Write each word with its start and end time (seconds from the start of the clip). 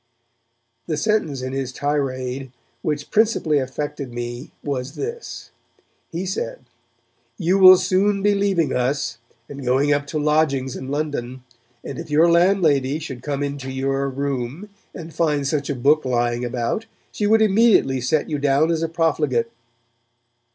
The 0.87 0.97
sentence 0.97 1.43
in 1.43 1.53
his 1.53 1.71
tirade 1.71 2.51
which 2.81 3.11
principally 3.11 3.59
affected 3.59 4.11
me 4.11 4.49
was 4.63 4.95
this. 4.95 5.51
He 6.11 6.25
said, 6.25 6.61
'You 7.37 7.59
will 7.59 7.77
soon 7.77 8.23
be 8.23 8.33
leaving 8.33 8.73
us, 8.73 9.19
and 9.47 9.63
going 9.63 9.93
up 9.93 10.07
to 10.07 10.17
lodgings 10.17 10.75
in 10.75 10.87
London, 10.87 11.43
and 11.83 11.99
if 11.99 12.09
your 12.09 12.31
landlady 12.31 12.97
should 12.97 13.21
come 13.21 13.43
into 13.43 13.69
your 13.69 14.09
room, 14.09 14.69
and 14.95 15.13
find 15.13 15.45
such 15.45 15.69
a 15.69 15.75
book 15.75 16.03
lying 16.03 16.43
about, 16.43 16.87
she 17.11 17.27
would 17.27 17.43
immediately 17.43 18.01
set 18.01 18.27
you 18.27 18.39
down 18.39 18.71
as 18.71 18.81
a 18.81 18.89
profligate.' 18.89 19.51